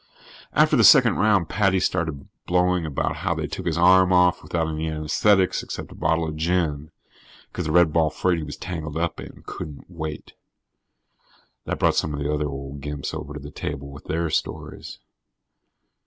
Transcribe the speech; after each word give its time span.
After 0.53 0.75
the 0.75 0.83
second 0.83 1.17
round, 1.17 1.47
Paddy 1.47 1.79
started 1.79 2.27
blowing 2.47 2.87
about 2.87 3.17
how 3.17 3.35
they 3.35 3.45
took 3.45 3.67
his 3.67 3.77
arm 3.77 4.11
off 4.11 4.41
without 4.41 4.67
any 4.67 4.87
anesthetics 4.89 5.61
except 5.61 5.91
a 5.91 5.93
bottle 5.93 6.27
of 6.27 6.35
gin 6.37 6.89
because 7.51 7.65
the 7.67 7.71
red 7.71 7.93
ball 7.93 8.09
freight 8.09 8.39
he 8.39 8.43
was 8.43 8.57
tangled 8.57 8.97
up 8.97 9.19
in 9.19 9.43
couldn't 9.45 9.85
wait. 9.89 10.33
That 11.65 11.77
brought 11.77 11.93
some 11.97 12.15
of 12.15 12.19
the 12.19 12.33
other 12.33 12.47
old 12.49 12.81
gimps 12.81 13.13
over 13.13 13.35
to 13.35 13.39
the 13.39 13.51
table 13.51 13.91
with 13.91 14.05
their 14.05 14.31
stories. 14.31 14.97